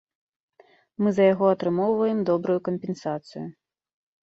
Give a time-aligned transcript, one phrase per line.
[1.03, 3.45] Мы за яго атрымоўваем добрую кампенсацыю.